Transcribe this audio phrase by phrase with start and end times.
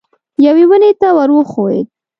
[0.45, 1.87] یوې ونې ته ور وښوېد.